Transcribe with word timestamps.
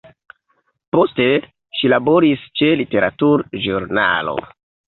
Poste 0.95 1.27
ŝi 1.81 1.93
laboris 1.93 2.49
ĉe 2.63 2.73
literaturĵurnalo. 2.83 4.39